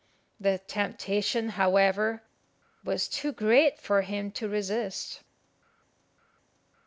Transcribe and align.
The 0.39 0.57
temptation, 0.57 1.49
however, 1.49 2.23
was 2.83 3.07
too 3.07 3.31
great 3.31 3.77
for 3.77 4.01
him 4.01 4.31
to 4.31 4.49
resist. 4.49 5.21